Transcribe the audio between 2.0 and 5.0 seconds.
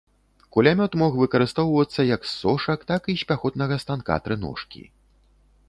як з сошак, так і з пяхотнага станка-трыножкі.